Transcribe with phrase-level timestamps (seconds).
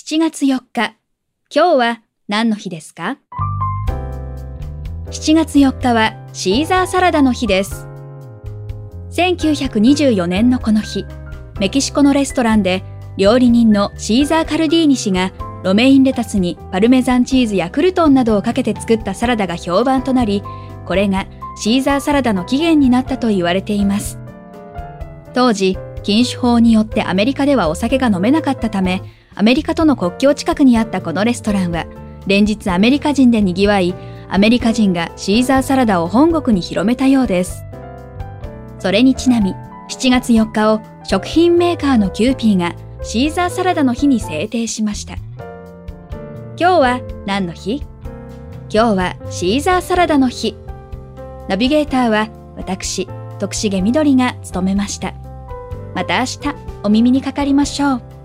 [0.00, 0.94] 7月4日、
[1.52, 3.18] 今日は何の日ですか
[5.10, 7.84] ?7 月4日はシーザーサラダの日です。
[9.10, 11.04] 1924年のこの日、
[11.58, 12.84] メキシコのレストランで
[13.16, 15.32] 料理人のシーザー・カルディーニ氏が
[15.64, 20.44] ロメインレタスにパルメザンチーズやクルトンなどをかけて作ったサラダが評判となり、
[20.86, 21.26] これが
[21.56, 24.20] シーザーサラダの起源になったと言われています。
[25.34, 29.02] 当時、禁酒法によってアメリカではお酒が飲めなかったため、
[29.34, 31.86] アメリカとの国境近くにあったこのレストランは、
[32.26, 33.94] 連日アメリカ人で賑わい、
[34.28, 37.64] アメリカ人がシーザーサラダを本国に広めたようです。
[38.78, 39.54] それにちなみ、
[39.90, 45.14] 7月4日を食品メーカーのキューピーがシーザーサラダの日に制定しました。
[46.60, 47.82] 今日は何の日？
[48.70, 50.56] 今日はシーザーサラダの日。
[51.48, 53.08] ナビゲーターは私、
[53.38, 55.14] 徳重みどりが務めました。
[55.94, 56.38] また明日
[56.82, 58.17] お耳にかかりましょう。